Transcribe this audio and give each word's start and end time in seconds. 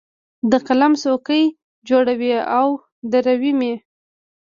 د 0.51 0.53
قلم 0.67 0.93
څوکې 1.01 1.43
جوړوي 1.87 2.33
او 2.57 2.67
درومې 3.11 3.73